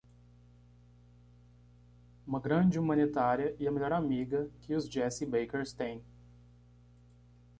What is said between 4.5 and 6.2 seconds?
que os Jessie Bakers têm.